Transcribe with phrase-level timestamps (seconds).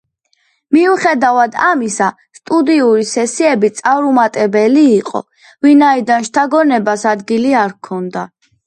[0.75, 2.07] მიუხედავად ამისა,
[2.39, 5.25] სტუდიური სესიები წარუმატებელი იყო,
[5.69, 8.31] ვინაიდან შთაგონებას ადგილი არ ჰქონდა.